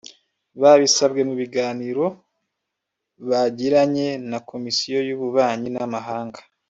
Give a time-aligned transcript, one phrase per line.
[0.61, 2.05] Babisabwe mu biganiro
[3.29, 6.39] bagiranye na Komisiyo y’Ububanyi n’Amahanga